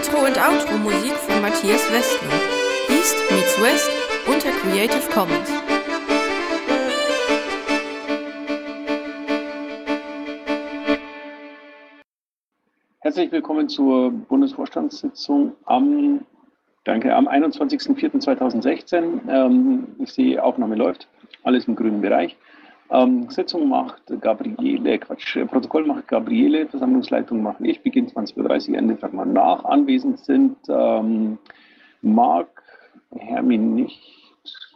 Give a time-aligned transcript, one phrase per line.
[0.00, 2.32] Intro und Outro Musik von Matthias Westner.
[2.88, 3.90] East meets West
[4.26, 5.50] unter Creative Commons.
[13.00, 16.24] Herzlich willkommen zur Bundesvorstandssitzung am,
[16.84, 19.28] danke, am 21.04.2016.
[19.28, 21.08] Ähm, ich sehe, Aufnahme läuft,
[21.42, 22.38] alles im grünen Bereich.
[22.92, 28.96] Ähm, Sitzung macht Gabriele, Quatsch, Protokoll macht Gabriele, Versammlungsleitung mache ich, Beginn 20.30 Uhr, Ende
[28.96, 29.64] fragt man nach.
[29.64, 31.38] Anwesend sind ähm,
[32.02, 32.62] Marc,
[33.16, 34.00] Hermi nicht,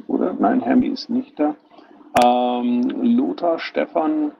[0.07, 0.33] oder?
[0.35, 1.57] Nein, Hermi ist nicht da.
[2.25, 2.83] Ähm,
[3.17, 4.31] Lothar, Stefan,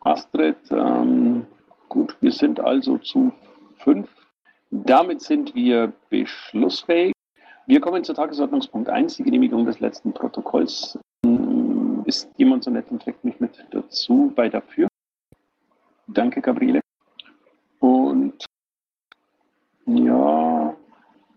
[0.00, 1.46] Astrid, ähm,
[1.88, 3.32] gut, wir sind also zu
[3.78, 4.08] fünf.
[4.70, 7.12] Damit sind wir beschlussfähig.
[7.66, 10.96] Wir kommen zu Tagesordnungspunkt 1, die Genehmigung des letzten Protokolls
[12.06, 14.88] ist jemand so nett und trägt mich mit dazu bei dafür?
[16.06, 16.80] Danke, Gabriele.
[17.80, 18.44] Und
[19.86, 20.74] ja,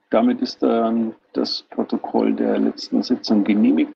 [0.09, 3.92] damit ist dann das Protokoll der letzten Sitzung genehmigt.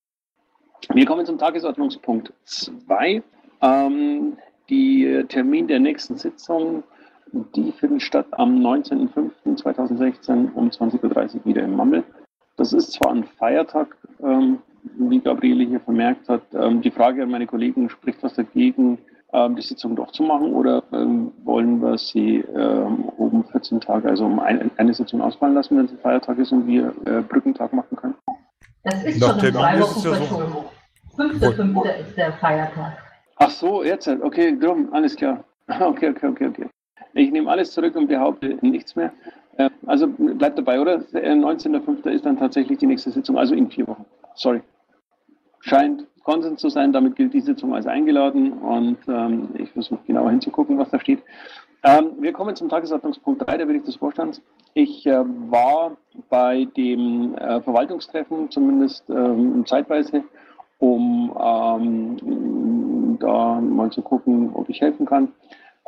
[0.94, 3.24] Wir kommen zum Tagesordnungspunkt 2.
[3.62, 4.38] Ähm,
[4.70, 6.84] die Termin der nächsten Sitzung,
[7.32, 12.04] die findet statt am 19.05.2016 um 20.30 Uhr wieder im Mammel.
[12.58, 14.60] Das ist zwar ein Feiertag, ähm,
[14.98, 18.98] wie Gabriele hier vermerkt hat, ähm, die Frage an meine Kollegen, spricht was dagegen,
[19.32, 22.44] ähm, die Sitzung doch zu machen oder ähm, wollen wir sie
[23.18, 26.52] oben 14 Tage, also um eine, eine Sitzung ausfallen lassen, wenn es ein Feiertag ist
[26.52, 28.16] und wir äh, Brückentag machen können?
[28.84, 30.12] Das ist schon in zwei Wochen so.
[31.18, 32.00] 5.5.
[32.00, 32.98] ist der Feiertag.
[33.38, 35.44] Ach so, jetzt, okay, drum, alles klar.
[35.80, 36.70] Okay, okay, okay, okay.
[37.14, 39.14] Ich nehme alles zurück und behaupte nichts mehr.
[39.58, 40.98] Äh, also bleibt dabei, oder?
[41.14, 42.10] 19.05.
[42.10, 44.06] ist dann tatsächlich die nächste Sitzung, also in vier Wochen.
[44.36, 44.62] Sorry
[45.64, 46.94] scheint Konsens zu sein.
[46.94, 51.24] Damit gilt die Sitzung als eingeladen und ähm, ich versuche genauer hinzugucken, was da steht.
[51.84, 54.42] Ähm, wir kommen zum Tagesordnungspunkt 3, der Bericht des Vorstands.
[54.74, 55.98] Ich äh, war
[56.30, 60.24] bei dem äh, Verwaltungstreffen zumindest ähm, zeitweise,
[60.80, 65.34] um ähm, da mal zu gucken, ob ich helfen kann.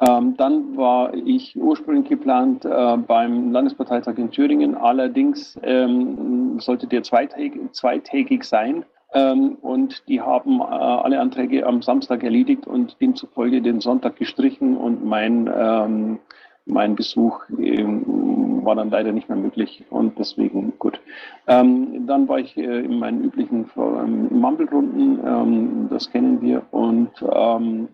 [0.02, 4.76] Ähm, dann war ich ursprünglich geplant äh, beim Landesparteitag in Thüringen.
[4.76, 8.84] Allerdings ähm, sollte der zweitägig, zweitägig sein.
[9.16, 14.76] Ähm, und die haben äh, alle Anträge am Samstag erledigt und demzufolge den Sonntag gestrichen
[14.76, 16.20] und mein, ähm,
[16.66, 21.00] mein Besuch ähm, war dann leider nicht mehr möglich und deswegen gut.
[21.48, 27.12] Ähm, dann war ich äh, in meinen üblichen ähm, Mumble-Runden, ähm, das kennen wir und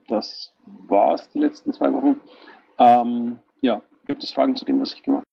[0.07, 0.51] das
[0.87, 2.19] war es die letzten zwei Wochen.
[3.61, 5.23] ja, gibt es Fragen zu dem, was ich gemacht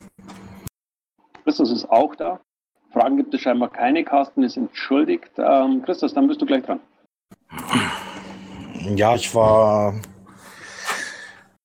[0.00, 0.34] habe?
[1.44, 2.40] Christus ist auch da.
[2.92, 4.04] Fragen gibt es scheinbar keine.
[4.04, 5.30] Carsten ist entschuldigt.
[5.38, 6.80] Ähm, Christus, dann bist du gleich dran.
[8.96, 9.94] Ja, ich war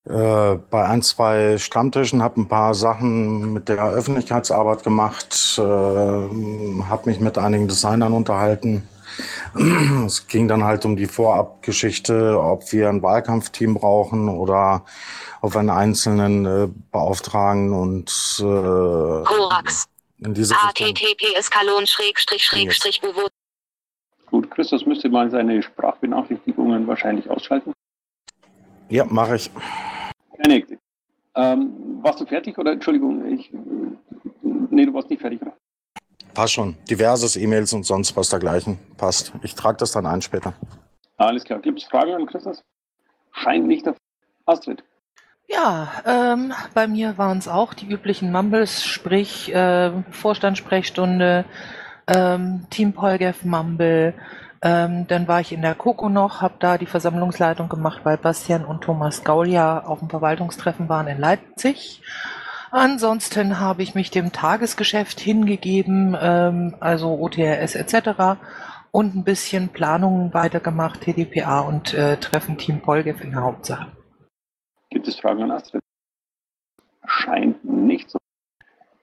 [0.08, 7.02] äh, bei ein, zwei Stammtischen, habe ein paar Sachen mit der Öffentlichkeitsarbeit gemacht, äh, habe
[7.06, 8.88] mich mit einigen Designern unterhalten.
[10.06, 14.84] Es ging dann halt um die Vorabgeschichte, ob wir ein Wahlkampfteam brauchen oder
[15.42, 18.10] ob wir einen einzelnen äh, beauftragen und
[18.40, 19.88] äh, Korax
[20.20, 23.02] in diese https kalon schrägstrich schrägstrich
[24.28, 27.74] Gut, Christus müsste mal seine Sprachbenachrichtigungen wahrscheinlich ausschalten.
[28.90, 29.52] Ja, mache ich.
[30.44, 30.66] Keine
[31.36, 33.52] ähm, Warst du fertig oder Entschuldigung, ich.
[34.42, 35.56] Nee, du warst nicht fertig, oder?
[36.34, 36.76] Passt schon.
[36.90, 38.78] Diverses E-Mails und sonst was dergleichen.
[38.98, 39.32] Passt.
[39.42, 40.54] Ich trage das dann ein später.
[41.18, 41.60] Alles klar.
[41.60, 42.64] Gibt es Fragen an Christus?
[43.32, 43.96] Scheint nicht der
[44.46, 44.84] Astrid.
[45.48, 51.46] Ja, ähm, bei mir waren es auch die üblichen Mumbles, sprich äh, Vorstandssprechstunde,
[52.08, 54.16] ähm, Team Polgev Mumble.
[54.64, 58.66] Ähm, dann war ich in der Coco noch, habe da die Versammlungsleitung gemacht, weil Bastian
[58.66, 62.02] und Thomas Gaulia auf dem Verwaltungstreffen waren in Leipzig.
[62.72, 68.40] Ansonsten habe ich mich dem Tagesgeschäft hingegeben, ähm, also OTRS etc.
[68.90, 73.88] und ein bisschen Planungen weitergemacht, TDPA und äh, Treffen Team Polgev in der Hauptsache.
[75.06, 75.84] Gibt es Fragen an Astrid?
[77.06, 78.18] Scheint nicht so.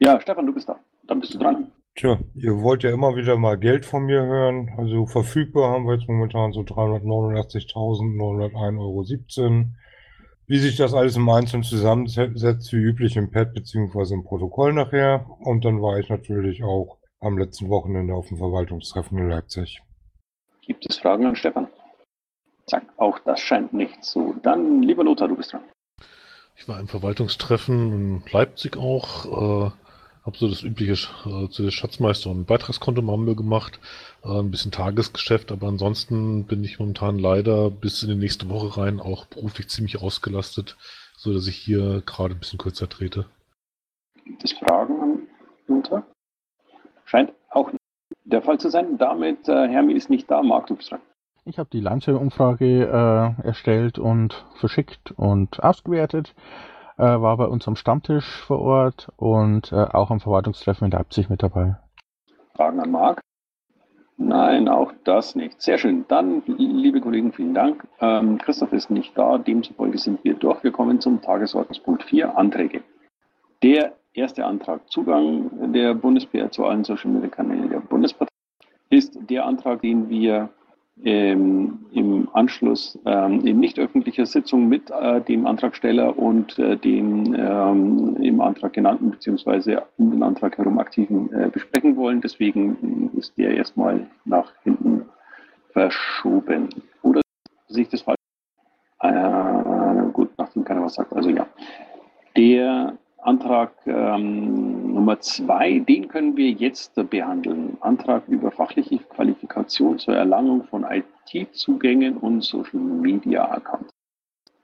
[0.01, 0.81] Ja, Stefan, du bist da.
[1.05, 1.71] Dann bist du dran.
[1.95, 4.75] Tja, ihr wollt ja immer wieder mal Geld von mir hören.
[4.79, 9.05] Also verfügbar haben wir jetzt momentan so 389.901,17 Euro.
[10.49, 14.15] Wie sich das alles im Einzelnen zusammensetzt, wie üblich im Pad bzw.
[14.15, 15.25] im Protokoll nachher.
[15.39, 19.81] Und dann war ich natürlich auch am letzten Wochenende auf dem Verwaltungstreffen in Leipzig.
[20.63, 21.69] Gibt es Fragen an Stefan?
[22.67, 24.35] Zack, auch das scheint nicht so.
[24.43, 25.63] Dann, lieber Lothar, du bist dran.
[26.55, 29.71] Ich war im Verwaltungstreffen in Leipzig auch, äh,
[30.25, 30.93] habe so das übliche
[31.27, 33.81] äh, zu der Schatzmeister und Beitragskonto Mambe gemacht,
[34.25, 38.81] äh, ein bisschen Tagesgeschäft, aber ansonsten bin ich momentan leider bis in die nächste Woche
[38.81, 40.77] rein auch beruflich ziemlich ausgelastet,
[41.17, 43.27] so dass ich hier gerade ein bisschen kürzer trete.
[44.25, 45.29] Gibt es Fragen an
[45.69, 46.07] Jutta?
[47.05, 47.71] Scheint auch
[48.25, 48.99] der Fall zu sein.
[48.99, 50.41] Damit, äh, Hermi ist nicht da.
[50.43, 51.01] Bist dran.
[51.45, 56.35] Ich habe die Lanze-Umfrage äh, erstellt und verschickt und ausgewertet.
[56.99, 61.29] Äh, war bei uns am Stammtisch vor Ort und äh, auch am Verwaltungstreffen in Leipzig
[61.29, 61.77] mit dabei.
[62.55, 63.21] Fragen an Marc?
[64.19, 65.61] Nein, auch das nicht.
[65.61, 66.05] Sehr schön.
[66.07, 67.89] Dann, liebe Kollegen, vielen Dank.
[67.99, 70.63] Ähm, Christoph ist nicht da, demzufolge sind wir durch.
[70.63, 72.85] Wir kommen zum Tagesordnungspunkt 4, Anträge.
[73.65, 78.31] Der erste Antrag, Zugang der Bundeswehr zu allen Social Media Kanälen der Bundespartei,
[78.91, 80.51] ist der Antrag, den wir
[81.05, 87.35] ähm, im Anschluss ähm, in nicht öffentlicher Sitzung mit äh, dem Antragsteller und äh, den
[87.35, 92.21] ähm, im Antrag genannten beziehungsweise um den Antrag herum aktiven äh, besprechen wollen.
[92.21, 95.07] Deswegen ist der erstmal nach hinten
[95.73, 96.69] verschoben.
[97.03, 97.21] Oder
[97.69, 98.19] sehe ich das falsch?
[99.01, 101.13] Äh, gut, nachdem keiner was sagt.
[101.13, 101.47] Also ja.
[102.37, 107.77] Der Antrag ähm, Nummer zwei, den können wir jetzt behandeln.
[107.81, 108.97] Antrag über fachliche
[109.53, 113.91] Qualifikation zur Erlangung von IT-Zugängen und Social Media Accounts.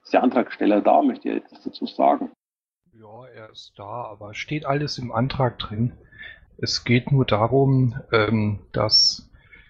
[0.03, 1.01] Ist der Antragsteller da?
[1.01, 2.31] Möchte er etwas dazu sagen?
[2.93, 5.93] Ja, er ist da, aber steht alles im Antrag drin.
[6.57, 9.29] Es geht nur darum, ähm, dass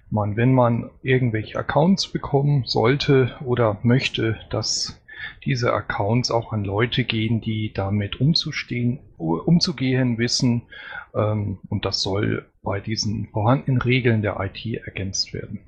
[0.10, 5.00] man, wenn man irgendwelche Accounts bekommen sollte oder möchte, dass
[5.45, 10.63] diese Accounts auch an Leute gehen, die damit umzugehen wissen.
[11.13, 15.59] Ähm, und das soll bei diesen vorhandenen Regeln der IT ergänzt werden.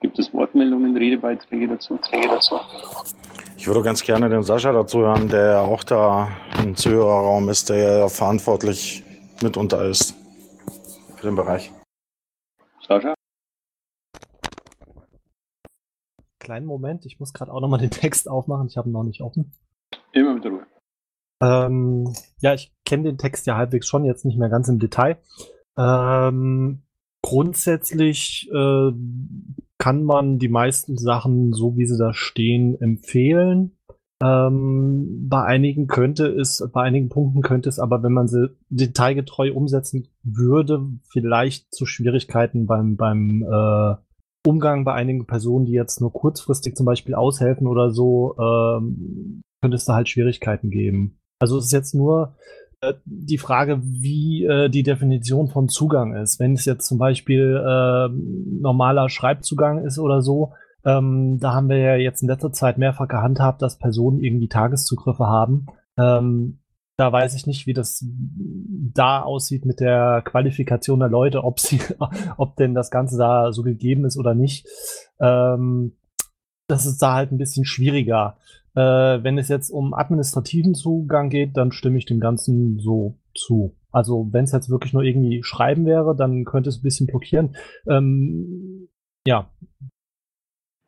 [0.00, 1.98] Gibt es Wortmeldungen, Redebeiträge dazu?
[2.28, 2.56] dazu?
[3.56, 6.28] Ich würde ganz gerne den Sascha dazu hören, der auch da
[6.62, 9.04] im Zuhörerraum ist, der ja verantwortlich
[9.42, 10.16] mitunter ist
[11.16, 11.70] für den Bereich.
[12.86, 13.14] Sascha?
[16.40, 18.66] Kleinen Moment, ich muss gerade auch nochmal den Text aufmachen.
[18.66, 19.52] Ich habe ihn noch nicht offen.
[20.10, 20.66] Immer mit Ruhe.
[21.40, 25.18] Ähm, ja, ich kenne den Text ja halbwegs schon, jetzt nicht mehr ganz im Detail.
[25.78, 26.82] Ähm,
[27.22, 28.92] grundsätzlich äh,
[29.78, 33.76] kann man die meisten Sachen, so wie sie da stehen, empfehlen.
[34.22, 39.52] Ähm, bei einigen könnte es, bei einigen Punkten könnte es aber, wenn man sie detailgetreu
[39.52, 43.96] umsetzen würde, vielleicht zu Schwierigkeiten beim, beim äh,
[44.46, 49.76] Umgang bei einigen Personen, die jetzt nur kurzfristig zum Beispiel aushelfen oder so, ähm, könnte
[49.76, 51.18] es da halt Schwierigkeiten geben.
[51.40, 52.36] Also es ist jetzt nur
[53.04, 56.40] die Frage, wie äh, die Definition von Zugang ist.
[56.40, 58.08] Wenn es jetzt zum Beispiel äh,
[58.60, 60.52] normaler Schreibzugang ist oder so,
[60.84, 65.26] ähm, da haben wir ja jetzt in letzter Zeit mehrfach gehandhabt, dass Personen irgendwie Tageszugriffe
[65.26, 65.66] haben.
[65.96, 66.58] Ähm,
[66.96, 68.04] da weiß ich nicht, wie das
[68.94, 71.80] da aussieht mit der Qualifikation der Leute, ob sie,
[72.36, 74.66] ob denn das Ganze da so gegeben ist oder nicht.
[75.20, 75.92] Ähm,
[76.72, 78.36] das ist da halt ein bisschen schwieriger.
[78.74, 83.76] Äh, wenn es jetzt um administrativen Zugang geht, dann stimme ich dem Ganzen so zu.
[83.90, 87.54] Also wenn es jetzt wirklich nur irgendwie Schreiben wäre, dann könnte es ein bisschen blockieren.
[87.86, 88.88] Ähm,
[89.26, 89.50] ja,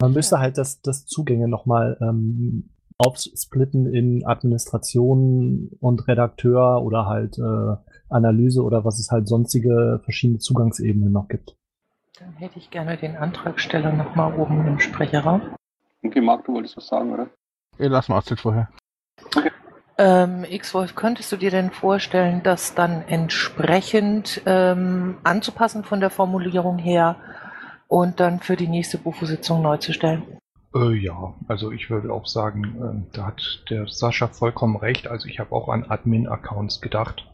[0.00, 7.38] man müsste halt das, das Zugänge nochmal ähm, aufsplitten in Administration und Redakteur oder halt
[7.38, 7.76] äh,
[8.08, 11.56] Analyse oder was es halt sonstige verschiedene Zugangsebenen noch gibt.
[12.18, 15.42] Dann hätte ich gerne den Antragsteller nochmal oben im Sprecherraum.
[16.04, 17.30] Okay, Marc, du wolltest was sagen, oder?
[17.78, 18.68] Ja, lass mal Astrid vorher.
[19.34, 19.50] Okay.
[19.96, 26.78] Ähm, X-Wolf, könntest du dir denn vorstellen, das dann entsprechend ähm, anzupassen von der Formulierung
[26.78, 27.16] her
[27.86, 30.24] und dann für die nächste Bufo-Sitzung neu zu stellen?
[30.74, 35.06] Äh, ja, also ich würde auch sagen, äh, da hat der Sascha vollkommen recht.
[35.06, 37.24] Also ich habe auch an Admin-Accounts gedacht.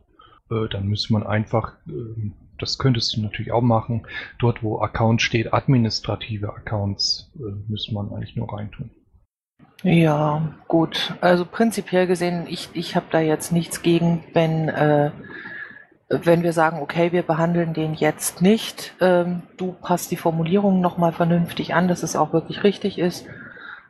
[0.51, 4.07] Äh, dann müsste man einfach, ähm, das könntest du natürlich auch machen,
[4.39, 8.91] dort wo Account steht, administrative Accounts, äh, müsste man eigentlich nur reintun.
[9.83, 11.15] Ja, gut.
[11.21, 15.11] Also prinzipiell gesehen, ich, ich habe da jetzt nichts gegen, wenn äh,
[16.11, 21.13] wenn wir sagen, okay, wir behandeln den jetzt nicht, ähm, du passt die Formulierung nochmal
[21.13, 23.27] vernünftig an, dass es auch wirklich richtig ist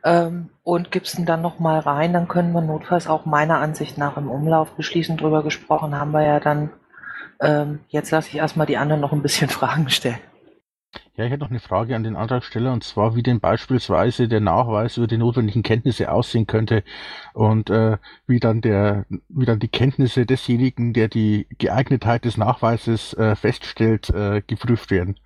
[0.03, 4.17] ähm, und gibst ihn dann nochmal rein, dann können wir notfalls auch meiner Ansicht nach
[4.17, 5.17] im Umlauf beschließen.
[5.17, 6.69] Drüber gesprochen haben wir ja dann.
[7.41, 10.19] Ähm, jetzt lasse ich erstmal die anderen noch ein bisschen Fragen stellen.
[11.15, 14.39] Ja, ich hätte noch eine Frage an den Antragsteller und zwar, wie denn beispielsweise der
[14.41, 16.83] Nachweis über die notwendigen Kenntnisse aussehen könnte
[17.33, 23.13] und äh, wie dann der, wie dann die Kenntnisse desjenigen, der die Geeignetheit des Nachweises
[23.13, 25.17] äh, feststellt, äh, geprüft werden.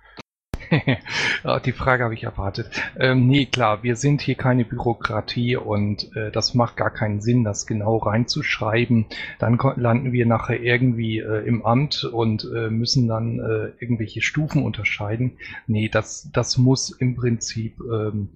[1.64, 2.70] die Frage habe ich erwartet.
[2.98, 7.44] Ähm, nee, klar, wir sind hier keine Bürokratie und äh, das macht gar keinen Sinn,
[7.44, 9.06] das genau reinzuschreiben.
[9.38, 14.64] Dann landen wir nachher irgendwie äh, im Amt und äh, müssen dann äh, irgendwelche Stufen
[14.64, 15.38] unterscheiden.
[15.66, 18.30] Nee, das, das muss im Prinzip ähm,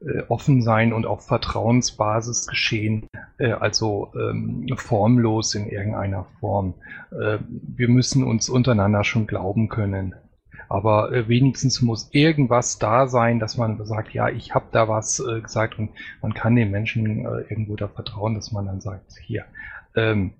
[0.00, 3.08] äh, offen sein und auf Vertrauensbasis geschehen,
[3.38, 6.74] äh, also ähm, formlos in irgendeiner Form.
[7.10, 10.14] Wir müssen uns untereinander schon glauben können.
[10.68, 15.20] Aber äh, wenigstens muss irgendwas da sein, dass man sagt, ja, ich habe da was
[15.20, 19.18] äh, gesagt und man kann den Menschen äh, irgendwo da vertrauen, dass man dann sagt,
[19.24, 19.44] hier,
[19.96, 20.34] ähm,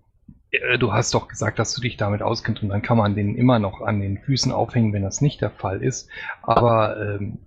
[0.50, 3.36] äh, du hast doch gesagt, dass du dich damit auskennst und dann kann man den
[3.36, 6.08] immer noch an den Füßen aufhängen, wenn das nicht der Fall ist.
[6.42, 7.38] Aber ähm,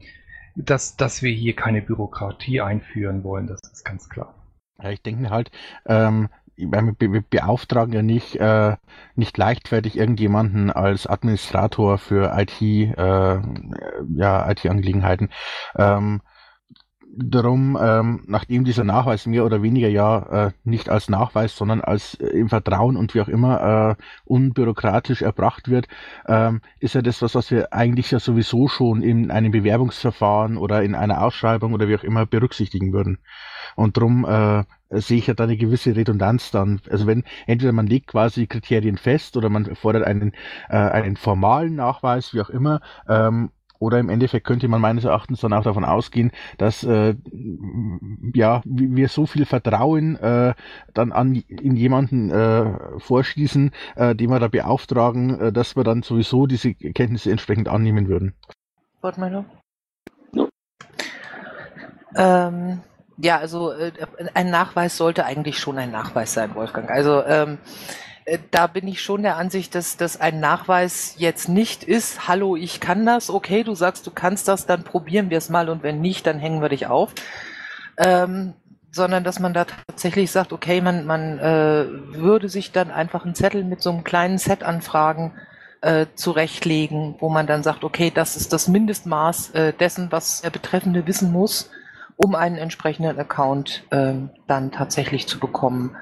[0.56, 4.36] dass, dass wir hier keine Bürokratie einführen wollen, das ist ganz klar.
[4.82, 5.52] Ja, ich denke halt,
[5.86, 6.30] ähm,
[6.70, 8.76] wir beauftragen ja nicht, äh,
[9.16, 13.42] nicht leichtfertig irgendjemanden als Administrator für IT, äh,
[14.16, 15.30] ja, IT-Angelegenheiten.
[15.76, 16.22] Ähm,
[17.14, 22.16] darum, ähm, nachdem dieser Nachweis mehr oder weniger ja äh, nicht als Nachweis, sondern als
[22.16, 25.88] äh, im Vertrauen und wie auch immer äh, unbürokratisch erbracht wird,
[26.28, 30.84] ähm, ist ja das was, was wir eigentlich ja sowieso schon in einem Bewerbungsverfahren oder
[30.84, 33.20] in einer Ausschreibung oder wie auch immer berücksichtigen würden.
[33.76, 36.82] Und darum äh, sehe ich ja da eine gewisse Redundanz dann.
[36.90, 40.34] Also wenn entweder man legt quasi Kriterien fest oder man fordert einen,
[40.70, 45.42] äh, einen formalen Nachweis, wie auch immer, ähm, oder im Endeffekt könnte man meines Erachtens
[45.42, 47.16] dann auch davon ausgehen, dass äh,
[48.36, 50.54] ja wir so viel Vertrauen äh,
[50.94, 56.04] dann an in jemanden äh, vorschließen, äh, den wir da beauftragen, äh, dass wir dann
[56.04, 58.36] sowieso diese Kenntnisse entsprechend annehmen würden.
[59.02, 59.46] Wortmeldung?
[60.34, 60.48] Ja.
[62.16, 62.82] Ähm,
[63.18, 63.92] ja, also äh,
[64.34, 66.90] ein Nachweis sollte eigentlich schon ein Nachweis sein, Wolfgang.
[66.90, 67.58] Also ähm,
[68.26, 72.56] äh, da bin ich schon der Ansicht, dass das ein Nachweis jetzt nicht ist, hallo,
[72.56, 75.84] ich kann das, okay, du sagst, du kannst das, dann probieren wir es mal und
[75.84, 77.14] wenn nicht, dann hängen wir dich auf.
[77.98, 78.54] Ähm,
[78.94, 83.36] sondern dass man da tatsächlich sagt, okay, man, man äh, würde sich dann einfach einen
[83.36, 85.34] Zettel mit so einem kleinen Set Anfragen
[85.80, 90.50] äh, zurechtlegen, wo man dann sagt, okay, das ist das Mindestmaß äh, dessen, was der
[90.50, 91.70] Betreffende wissen muss,
[92.24, 94.14] um einen entsprechenden Account äh,
[94.48, 95.96] dann tatsächlich zu bekommen.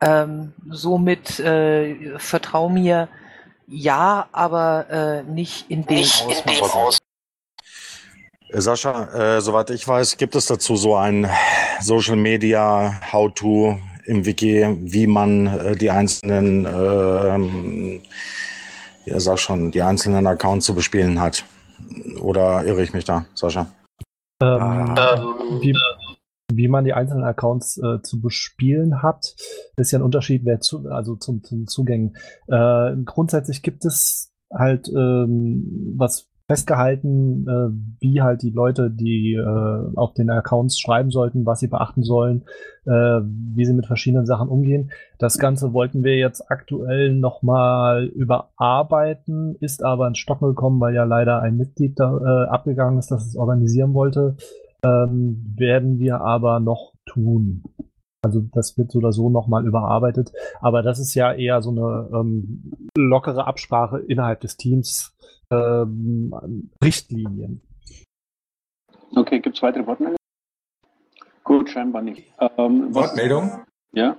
[0.00, 3.08] Ähm, somit äh, vertrau mir,
[3.66, 6.24] ja, aber äh, nicht in dem nicht
[6.62, 6.98] Ausmaß.
[8.52, 11.28] Sascha, äh, soweit ich weiß, gibt es dazu so ein
[11.80, 18.00] Social Media How-to im Wiki, wie man äh, die einzelnen, äh,
[19.06, 21.44] ja, sag schon, die einzelnen Accounts zu bespielen hat.
[22.20, 23.66] Oder irre ich mich da, Sascha?
[24.42, 25.76] Ähm, ähm, wie,
[26.52, 29.34] wie man die einzelnen Accounts äh, zu bespielen hat,
[29.76, 32.16] ist ja ein Unterschied, wer zu, also zum, zum Zugängen.
[32.48, 37.70] Äh, grundsätzlich gibt es halt ähm, was festgehalten, äh,
[38.00, 42.42] wie halt die Leute, die äh, auf den Accounts schreiben sollten, was sie beachten sollen,
[42.84, 44.90] äh, wie sie mit verschiedenen Sachen umgehen.
[45.18, 51.04] Das Ganze wollten wir jetzt aktuell nochmal überarbeiten, ist aber ins Stocken gekommen, weil ja
[51.04, 54.36] leider ein Mitglied da äh, abgegangen ist, das es organisieren wollte
[54.84, 57.64] ähm, werden wir aber noch tun.
[58.22, 60.32] Also das wird so oder so nochmal überarbeitet.
[60.60, 65.16] Aber das ist ja eher so eine ähm, lockere Absprache innerhalb des Teams.
[65.54, 67.62] Ähm, Richtlinien.
[69.14, 70.16] Okay, gibt es weitere Wortmeldungen?
[71.44, 72.32] Gut, scheinbar nicht.
[72.40, 73.64] Ähm, Wortmeldung?
[73.92, 74.18] Ja.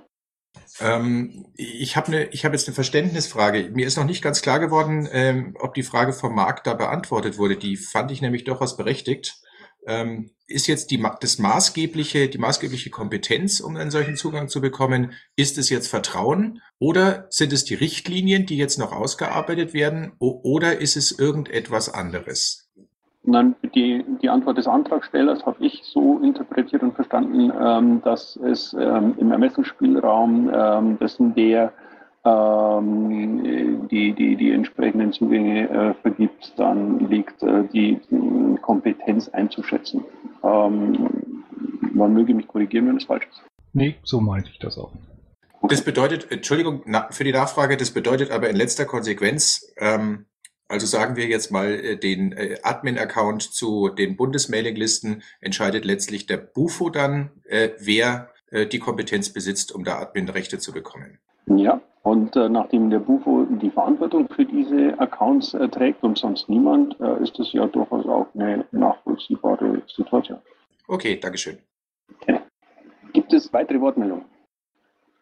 [0.80, 3.70] Ähm, ich habe ne, hab jetzt eine Verständnisfrage.
[3.70, 7.36] Mir ist noch nicht ganz klar geworden, ähm, ob die Frage vom Markt da beantwortet
[7.38, 7.56] wurde.
[7.56, 9.34] Die fand ich nämlich durchaus berechtigt
[9.86, 15.12] ähm, ist jetzt die, das maßgebliche, die maßgebliche Kompetenz, um einen solchen Zugang zu bekommen,
[15.36, 20.80] ist es jetzt Vertrauen oder sind es die Richtlinien, die jetzt noch ausgearbeitet werden oder
[20.80, 22.70] ist es irgendetwas anderes?
[23.28, 28.72] Nein, die, die Antwort des Antragstellers habe ich so interpretiert und verstanden, ähm, dass es
[28.78, 31.72] ähm, im Ermessensspielraum ähm, dessen, der
[32.26, 38.00] die, die, die entsprechenden Zugänge äh, vergibt, dann liegt äh, die
[38.62, 40.04] Kompetenz einzuschätzen.
[40.42, 41.44] Ähm,
[41.92, 43.42] man möge mich korrigieren, wenn es falsch ist.
[43.72, 44.92] Nee, so meinte ich das auch.
[45.62, 50.26] Das bedeutet, Entschuldigung na, für die Nachfrage, das bedeutet aber in letzter Konsequenz, ähm,
[50.68, 56.38] also sagen wir jetzt mal, äh, den äh, Admin-Account zu den Bundesmailinglisten entscheidet letztlich der
[56.38, 61.18] Bufo dann, äh, wer äh, die Kompetenz besitzt, um da Admin-Rechte zu bekommen.
[61.46, 66.48] Ja, und äh, nachdem der Bufo die Verantwortung für diese Accounts äh, trägt und sonst
[66.48, 70.38] niemand, äh, ist das ja durchaus auch eine nachvollziehbare Situation.
[70.86, 71.58] Okay, Dankeschön.
[72.14, 72.38] Okay.
[73.12, 74.24] Gibt es weitere Wortmeldungen?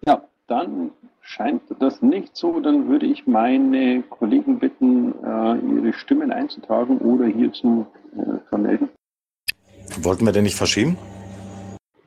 [0.07, 0.91] Ja, dann
[1.23, 2.61] scheint das nicht so.
[2.61, 8.91] Dann würde ich meine Kollegen bitten, äh, ihre Stimmen einzutragen oder hierzu äh, vermelden.
[10.03, 10.99] Wollten wir denn nicht verschieben?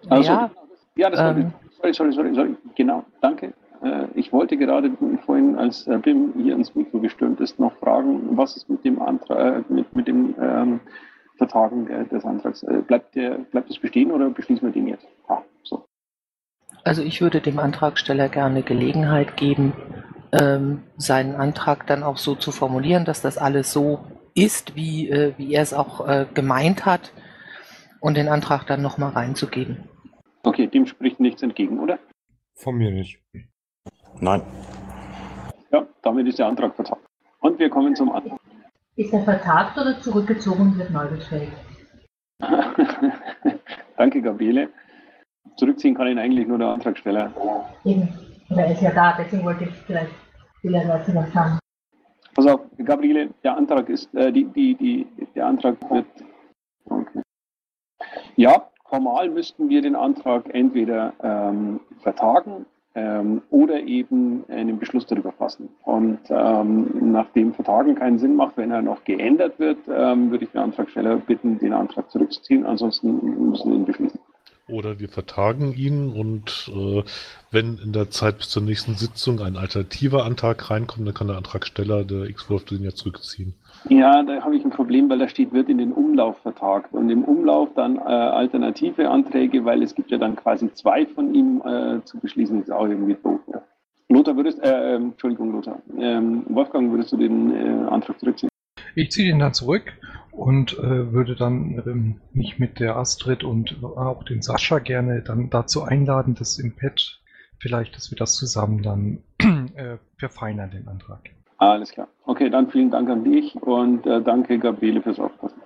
[0.08, 0.52] Also, ja,
[0.96, 1.52] ja das ähm.
[1.82, 2.56] Sorry, sorry, sorry, sorry.
[2.76, 3.54] Genau, danke.
[3.82, 4.92] Äh, ich wollte gerade
[5.26, 9.02] vorhin, als äh, BIM hier ins Mikro gestürmt ist, noch fragen, was ist mit dem
[9.02, 10.80] Antrag, äh, mit, mit dem ähm,
[11.38, 12.64] Vertagen des Antrags.
[12.64, 15.08] Äh, bleibt, der, bleibt es bestehen oder beschließen wir den jetzt?
[15.28, 15.86] Ah, so.
[16.84, 19.74] Also ich würde dem Antragsteller gerne Gelegenheit geben,
[20.32, 24.00] ähm, seinen Antrag dann auch so zu formulieren, dass das alles so
[24.36, 27.12] ist, wie, äh, wie er es auch äh, gemeint hat
[28.00, 29.90] und den Antrag dann nochmal reinzugeben.
[30.44, 32.00] Okay, dem spricht nichts entgegen, oder?
[32.56, 33.20] Von mir nicht.
[34.20, 34.42] Nein.
[35.72, 37.06] Ja, damit ist der Antrag vertagt.
[37.40, 38.40] Und wir kommen zum Antrag.
[38.96, 41.52] Ist er vertagt oder zurückgezogen und wird neu gestellt?
[43.98, 44.70] Danke, Gabriele.
[45.58, 47.32] Zurückziehen kann ihn eigentlich nur der Antragsteller.
[47.84, 48.10] Eben.
[48.50, 50.12] Er ist ja da, deswegen wollte ich vielleicht
[50.62, 51.60] viele Leute was sagen.
[52.34, 56.06] Pass auf, Gabriele, der Antrag ist, äh, die, die, die, der Antrag wird.
[56.86, 57.22] Okay.
[58.36, 62.66] Ja, formal müssten wir den Antrag entweder ähm, vertagen
[62.98, 65.70] ähm, oder eben einen Beschluss darüber fassen.
[65.84, 70.52] Und ähm, nachdem Vertagen keinen Sinn macht, wenn er noch geändert wird, ähm, würde ich
[70.52, 72.66] den Antragsteller bitten, den Antrag zurückzuziehen.
[72.66, 74.20] Ansonsten müssen wir ihn beschließen.
[74.70, 77.02] Oder wir vertagen ihn und äh,
[77.52, 81.38] wenn in der Zeit bis zur nächsten Sitzung ein alternativer Antrag reinkommt, dann kann der
[81.38, 83.54] Antragsteller, der X-Wurf, den ja zurückziehen.
[83.88, 86.94] Ja, da habe ich ein Problem, weil da steht, wird in den Umlauf vertagt.
[86.94, 91.34] Und im Umlauf dann äh, alternative Anträge, weil es gibt ja dann quasi zwei von
[91.34, 93.40] ihm äh, zu beschließen, ist auch irgendwie doof.
[93.54, 93.62] Ja.
[94.10, 95.82] Lothar würdest, äh, ähm, Entschuldigung, Lothar.
[95.98, 98.50] Ähm, Wolfgang, würdest du den äh, Antrag zurückziehen?
[98.96, 99.94] Ich ziehe den dann zurück
[100.38, 105.50] und äh, würde dann ähm, mich mit der Astrid und auch den Sascha gerne dann
[105.50, 107.20] dazu einladen, dass im Pad
[107.60, 109.24] vielleicht, dass wir das zusammen dann
[109.76, 111.32] äh, verfeinern, den Antrag.
[111.58, 112.08] Alles klar.
[112.26, 115.62] Okay, dann vielen Dank an dich und äh, danke Gabriele fürs Aufpassen.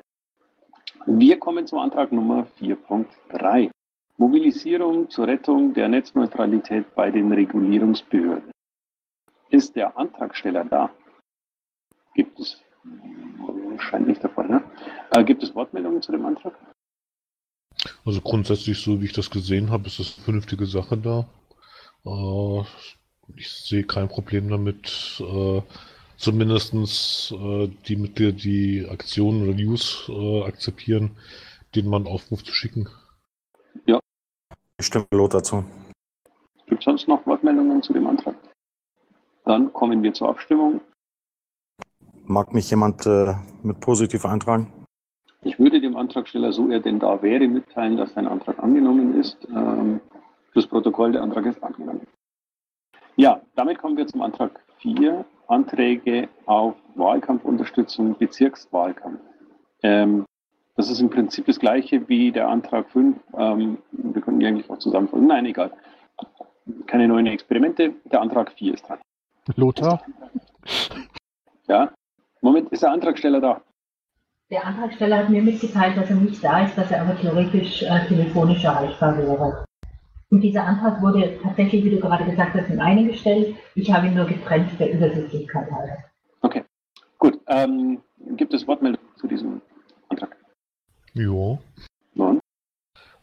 [1.05, 3.71] Wir kommen zum Antrag Nummer 4.3.
[4.17, 8.51] Mobilisierung zur Rettung der Netzneutralität bei den Regulierungsbehörden.
[9.49, 10.91] Ist der Antragsteller da?
[12.13, 12.61] Gibt es
[13.81, 14.63] Scheint nicht der Fall, ne?
[15.11, 16.53] Äh, gibt es Wortmeldungen zu dem Antrag?
[18.05, 21.27] Also grundsätzlich, so wie ich das gesehen habe, ist das eine vernünftige Sache da.
[22.05, 22.63] Äh,
[23.35, 25.61] ich sehe kein Problem damit, äh,
[26.17, 26.74] zumindest
[27.31, 31.17] äh, die Mitglieder, die Aktionen oder News äh, akzeptieren,
[31.75, 32.87] denen man Aufruf zu schicken.
[33.85, 34.00] Ja.
[34.79, 35.63] Ich stimme Lothar zu.
[36.67, 38.35] Gibt es sonst noch Wortmeldungen zu dem Antrag?
[39.46, 40.81] Dann kommen wir zur Abstimmung.
[42.25, 44.72] Mag mich jemand äh, mit positiv eintragen?
[45.44, 49.38] Ich würde dem Antragsteller, so er denn da wäre, mitteilen, dass sein Antrag angenommen ist.
[49.50, 50.00] Ähm,
[50.51, 52.05] fürs Protokoll, der Antrag ist angenommen.
[53.16, 55.25] Ja, damit kommen wir zum Antrag 4.
[55.48, 59.20] Anträge auf Wahlkampfunterstützung, Bezirkswahlkampf.
[59.84, 60.25] Ähm,
[60.75, 63.18] das ist im Prinzip das gleiche wie der Antrag 5.
[63.38, 65.27] Ähm, wir könnten die eigentlich auch zusammenfassen.
[65.27, 65.72] Nein, egal.
[66.86, 67.96] Keine neuen Experimente.
[68.05, 69.00] Der Antrag 4 ist dran.
[69.55, 70.03] Lothar?
[71.68, 71.92] Ja,
[72.41, 73.61] Moment, ist der Antragsteller da?
[74.49, 78.05] Der Antragsteller hat mir mitgeteilt, dass er nicht da ist, dass er aber theoretisch äh,
[78.07, 79.63] telefonisch erreichbar wäre.
[80.29, 83.55] Und dieser Antrag wurde tatsächlich, wie du gerade gesagt hast, in einen gestellt.
[83.75, 85.97] Ich habe ihn nur getrennt der Übersichtlichkeit halber.
[86.41, 86.63] Okay,
[87.19, 87.39] gut.
[87.47, 88.01] Ähm,
[88.35, 89.61] gibt es Wortmeldungen zu diesem
[90.09, 90.35] Antrag?
[91.13, 91.59] Ja.
[92.15, 92.39] Nein.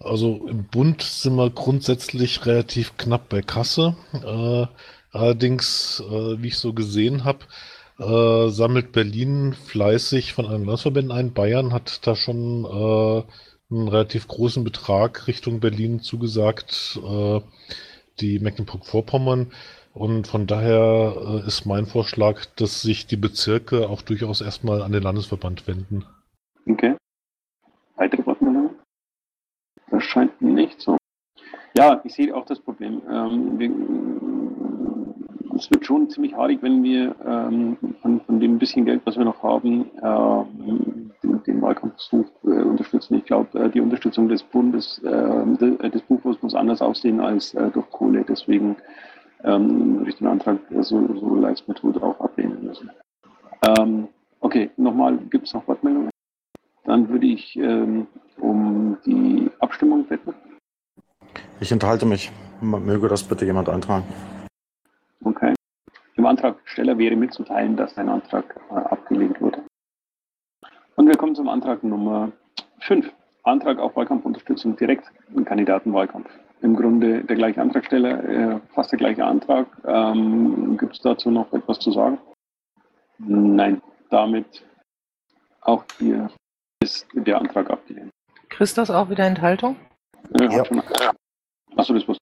[0.00, 3.96] Also im Bund sind wir grundsätzlich relativ knapp bei Kasse.
[4.12, 4.66] Äh,
[5.12, 7.40] allerdings, äh, wie ich so gesehen habe,
[7.99, 11.33] äh, sammelt Berlin fleißig von anderen Landesverbänden ein.
[11.33, 13.23] Bayern hat da schon äh,
[13.71, 17.41] einen relativ großen Betrag Richtung Berlin zugesagt, äh,
[18.21, 19.53] die Mecklenburg-Vorpommern.
[19.95, 24.93] Und von daher äh, ist mein Vorschlag, dass sich die Bezirke auch durchaus erstmal an
[24.93, 26.05] den Landesverband wenden.
[26.69, 26.97] Okay.
[27.97, 28.77] Weitere Wortmeldungen?
[29.91, 30.97] Das scheint nicht so.
[31.75, 33.03] Ja, ich sehe auch das Problem.
[33.11, 33.71] Ähm, wir,
[35.59, 39.25] es wird schon ziemlich haarig, wenn wir ähm, von, von, dem bisschen Geld, was wir
[39.25, 43.14] noch haben, äh, den, den Wahlkampfversuch äh, unterstützen.
[43.16, 47.71] Ich glaube, äh, die Unterstützung des Bundes, äh, des Bufos muss anders aussehen als äh,
[47.71, 48.25] durch Kohle.
[48.29, 48.77] Deswegen
[49.44, 52.90] ähm, würde ich den Antrag so, so leid mir tut auch ablehnen müssen.
[53.79, 54.09] Ähm,
[54.40, 56.11] okay, nochmal, gibt es noch Wortmeldungen?
[56.85, 58.07] Dann würde ich ähm,
[58.38, 60.35] um die Abstimmung bitten.
[61.61, 62.31] Ich enthalte mich.
[62.61, 64.05] Möge das bitte jemand eintragen.
[65.24, 65.54] Okay.
[66.16, 69.62] Dem Antragsteller wäre mitzuteilen, dass sein Antrag äh, abgelehnt wurde.
[70.96, 72.33] Und wir kommen zum Antrag Nummer
[72.81, 73.12] 5.
[73.44, 76.28] Antrag auf Wahlkampfunterstützung direkt im Kandidatenwahlkampf.
[76.61, 79.68] Im Grunde der gleiche Antragsteller, äh, fast der gleiche Antrag.
[79.85, 82.18] Ähm, Gibt es dazu noch etwas zu sagen?
[83.18, 84.64] Nein, damit
[85.61, 86.31] auch hier
[86.83, 88.11] ist der Antrag abgelehnt.
[88.48, 89.76] Christos auch wieder Enthaltung?
[90.38, 90.62] Äh, ja.
[91.76, 92.18] Achso, das wusste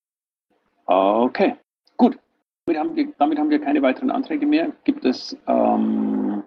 [0.86, 1.65] Okay, gut.
[2.66, 4.72] Damit haben, wir, damit haben wir keine weiteren Anträge mehr.
[4.82, 6.42] Gibt es ähm,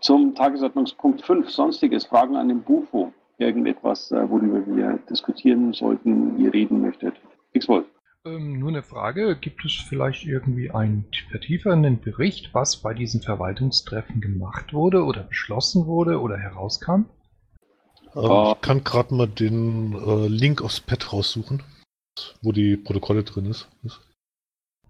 [0.00, 3.12] Zum Tagesordnungspunkt 5, sonstiges, Fragen an den Bufo.
[3.38, 7.16] Irgendetwas, äh, worüber wir diskutieren sollten, ihr reden möchtet.
[7.52, 7.86] X-Wolf.
[8.24, 14.20] Ähm, nur eine Frage, gibt es vielleicht irgendwie einen vertiefernden Bericht, was bei diesen Verwaltungstreffen
[14.20, 17.06] gemacht wurde oder beschlossen wurde oder herauskam?
[18.14, 21.64] Äh, ich kann gerade mal den äh, Link aufs Pad raussuchen,
[22.40, 23.68] wo die Protokolle drin ist.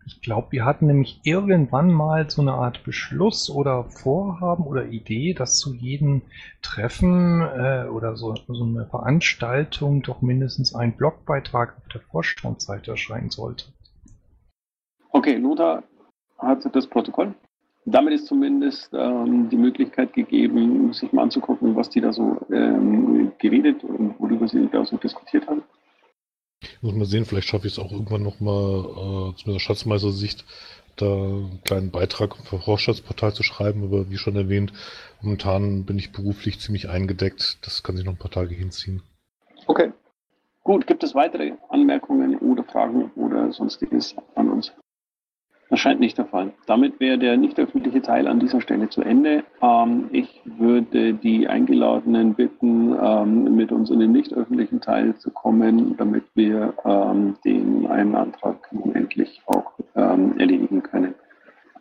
[0.09, 5.35] Ich glaube, wir hatten nämlich irgendwann mal so eine Art Beschluss oder Vorhaben oder Idee,
[5.35, 6.23] dass zu jedem
[6.63, 13.29] Treffen äh, oder so, so eine Veranstaltung doch mindestens ein Blogbeitrag auf der Vorstandsseite erscheinen
[13.29, 13.67] sollte.
[15.11, 15.83] Okay, Lothar
[16.39, 17.35] hat das Protokoll.
[17.85, 23.33] Damit ist zumindest ähm, die Möglichkeit gegeben, sich mal anzugucken, was die da so ähm,
[23.39, 25.63] geredet und worüber sie da so diskutiert haben.
[26.81, 30.45] Muss mal sehen, vielleicht schaffe ich es auch irgendwann nochmal, äh, zumindest Schatzmeister-Sicht,
[30.97, 34.73] da einen kleinen Beitrag auf dem Hochschatzportal zu schreiben, aber wie schon erwähnt,
[35.21, 37.59] momentan bin ich beruflich ziemlich eingedeckt.
[37.63, 39.03] Das kann sich noch ein paar Tage hinziehen.
[39.67, 39.93] Okay.
[40.63, 44.73] Gut, gibt es weitere Anmerkungen oder Fragen oder sonstiges an uns?
[45.71, 46.53] Das scheint nicht der Fall.
[46.67, 49.45] Damit wäre der nicht öffentliche Teil an dieser Stelle zu Ende.
[49.61, 55.31] Ähm, ich würde die Eingeladenen bitten, ähm, mit uns in den nicht öffentlichen Teil zu
[55.31, 61.15] kommen, damit wir ähm, den einen Antrag endlich auch ähm, erledigen können.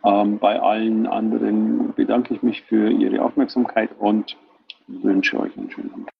[0.04, 4.36] Ähm, bei allen anderen bedanke ich mich für Ihre Aufmerksamkeit und
[4.86, 6.17] wünsche euch einen schönen Abend.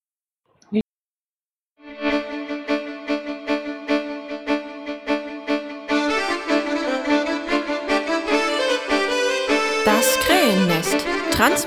[11.38, 11.64] Das